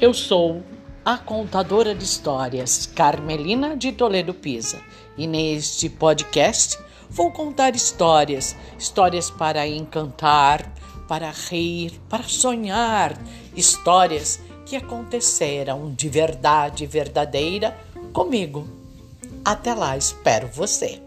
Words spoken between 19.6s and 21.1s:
lá, espero você.